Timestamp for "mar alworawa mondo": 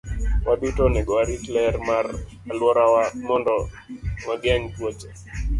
1.87-3.53